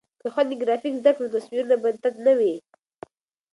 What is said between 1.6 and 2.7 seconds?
به تت نه وي.